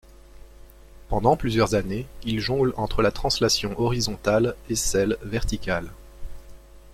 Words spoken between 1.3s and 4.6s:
plusieurs années, il jongle entre la translation horizontale